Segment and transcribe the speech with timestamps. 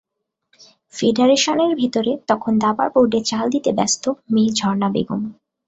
[0.93, 5.21] ফেডারেশনের ভেতরে তখন দাবার বোর্ডে চাল দিতে ব্যস্ত মেয়ে ঝরণা বেগম।